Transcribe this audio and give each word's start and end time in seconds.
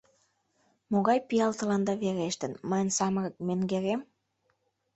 —Могай 0.91 1.19
пиал 1.27 1.51
тыланда 1.59 1.93
верештын, 2.03 2.53
мыйын 2.69 2.89
самырык 2.97 3.35
менгерем? 3.45 4.01